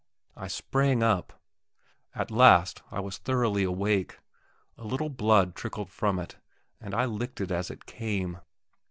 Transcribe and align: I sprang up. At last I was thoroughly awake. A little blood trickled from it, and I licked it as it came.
I 0.35 0.47
sprang 0.47 1.03
up. 1.03 1.39
At 2.15 2.31
last 2.31 2.81
I 2.89 2.99
was 2.99 3.19
thoroughly 3.19 3.61
awake. 3.61 4.17
A 4.75 4.83
little 4.83 5.09
blood 5.09 5.53
trickled 5.53 5.91
from 5.91 6.17
it, 6.17 6.37
and 6.79 6.95
I 6.95 7.05
licked 7.05 7.39
it 7.39 7.51
as 7.51 7.69
it 7.69 7.85
came. 7.85 8.39